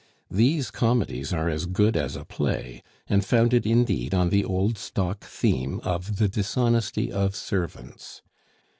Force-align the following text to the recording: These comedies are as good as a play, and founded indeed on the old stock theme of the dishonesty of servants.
These 0.31 0.71
comedies 0.71 1.31
are 1.31 1.47
as 1.47 1.67
good 1.67 1.95
as 1.95 2.15
a 2.15 2.25
play, 2.25 2.81
and 3.07 3.23
founded 3.23 3.67
indeed 3.67 4.15
on 4.15 4.29
the 4.29 4.43
old 4.43 4.79
stock 4.79 5.23
theme 5.23 5.79
of 5.81 6.17
the 6.17 6.27
dishonesty 6.27 7.11
of 7.11 7.35
servants. 7.35 8.23